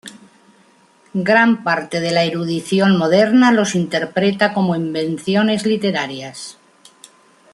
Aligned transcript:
Gran 1.29 1.63
parte 1.63 1.99
de 1.99 2.09
la 2.09 2.23
erudición 2.23 2.97
moderna 2.97 3.51
los 3.51 3.75
interpreta 3.75 4.51
como 4.51 4.75
invenciones 4.75 5.63
literarias. 5.67 6.57